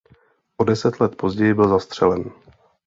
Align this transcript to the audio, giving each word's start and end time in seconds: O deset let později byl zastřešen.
O 0.57 0.63
deset 0.65 0.99
let 0.99 1.15
později 1.15 1.53
byl 1.53 1.67
zastřešen. 1.69 2.31